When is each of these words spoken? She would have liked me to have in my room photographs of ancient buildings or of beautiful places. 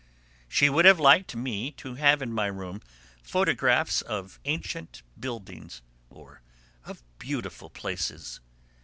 She 0.49 0.67
would 0.67 0.85
have 0.85 0.99
liked 0.99 1.35
me 1.35 1.69
to 1.73 1.93
have 1.93 2.23
in 2.23 2.33
my 2.33 2.47
room 2.47 2.81
photographs 3.21 4.01
of 4.01 4.39
ancient 4.45 5.03
buildings 5.19 5.83
or 6.09 6.41
of 6.85 7.03
beautiful 7.19 7.69
places. 7.69 8.39